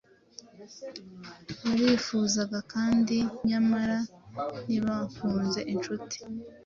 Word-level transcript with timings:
Barifuzaga 1.65 2.59
kandi 2.73 3.15
nyamara 3.49 3.97
ntibakunze 4.67 5.59
inshuti- 5.73 6.19